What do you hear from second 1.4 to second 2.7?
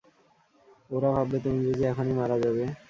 তুমি বুঝি এখনই মারা যাবে।